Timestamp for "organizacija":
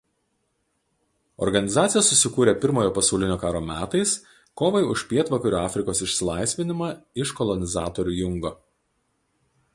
1.47-2.01